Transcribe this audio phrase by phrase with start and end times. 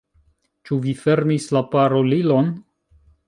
[0.69, 2.53] Ĉu vi fermis la parolilon?